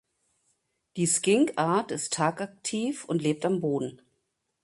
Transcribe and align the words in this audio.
Die 0.97 1.05
Skinkart 1.05 1.91
ist 1.91 2.13
tagaktiv 2.13 3.05
und 3.05 3.21
lebt 3.21 3.45
am 3.45 3.61
Boden. 3.61 4.01